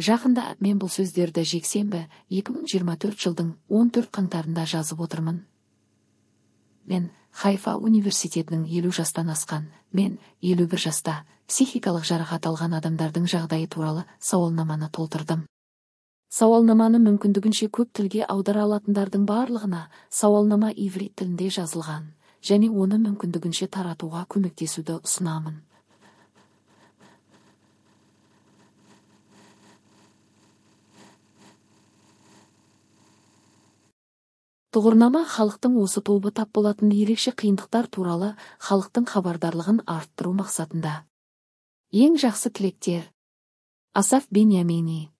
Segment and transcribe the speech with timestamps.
[0.00, 5.42] жақында мен бұл сөздерді жексенбі 2024 жылдың 14 қаңтарында жазып отырмын.
[6.88, 13.68] Мен хайфа университетінің елу жастан асқан мен елу бір жаста психикалық жарақат алған адамдардың жағдайы
[13.68, 15.46] туралы сауалнаманы толтырдым.
[16.30, 22.12] Сауалнаманы мүмкіндігінше көп тілге аудара алатындардың барлығына сауалнама иврит тілінде жазылған
[22.42, 25.60] және оны мүмкіндігінше таратуға көмектесуді ұсынамын.
[34.74, 38.34] Тұғырнама халықтың осы тобы тап болатын ерекше қиындықтар туралы
[38.66, 40.92] халықтың хабардарлығын арттыру мақсатында.
[41.90, 43.08] Ең жақсы тілектер.
[43.94, 45.10] Асаф беньямини.